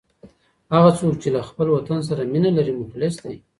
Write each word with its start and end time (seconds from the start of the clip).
هغه 0.73 0.91
څوک 0.99 1.13
چي 1.21 1.29
له 1.35 1.41
وطن 1.75 1.99
سره 2.09 2.21
مینه 2.31 2.51
لري، 2.57 2.73
مخلص 2.81 3.15
دی. 3.23 3.35